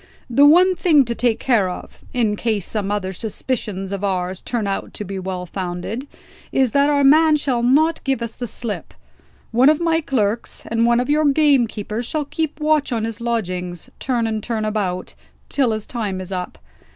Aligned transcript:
The 0.31 0.47
one 0.47 0.73
thing 0.75 1.05
to 1.05 1.13
take 1.13 1.39
care 1.39 1.69
of 1.69 1.99
in 2.11 2.35
case 2.35 2.65
some 2.65 2.89
other 2.89 3.13
suspicions 3.13 3.91
of 3.91 4.03
ours 4.03 4.41
turn 4.41 4.65
out 4.65 4.95
to 4.95 5.05
be 5.05 5.19
well 5.19 5.45
founded 5.45 6.07
is 6.51 6.71
that 6.71 6.89
our 6.89 7.03
man 7.03 7.35
shall 7.35 7.61
not 7.61 8.03
give 8.03 8.23
us 8.23 8.33
the 8.33 8.47
slip. 8.47 8.95
One 9.51 9.69
of 9.69 9.79
my 9.79 10.01
clerks, 10.01 10.63
and 10.65 10.87
one 10.87 10.99
of 10.99 11.11
your 11.11 11.25
gamekeepers 11.25 12.07
shall 12.07 12.25
keep 12.25 12.59
watch 12.59 12.91
on 12.91 13.03
his 13.03 13.21
lodgings, 13.21 13.91
turn 13.99 14.25
and 14.25 14.41
turn 14.41 14.65
about, 14.65 15.13
till 15.49 15.71
his 15.71 15.85
time 15.85 16.19
is 16.19 16.31
up. 16.31 16.57